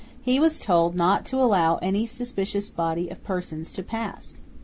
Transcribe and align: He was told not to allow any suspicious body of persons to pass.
He 0.19 0.39
was 0.39 0.57
told 0.59 0.95
not 0.95 1.25
to 1.27 1.35
allow 1.37 1.75
any 1.75 2.07
suspicious 2.07 2.71
body 2.71 3.09
of 3.09 3.23
persons 3.23 3.71
to 3.73 3.83
pass. 3.83 4.41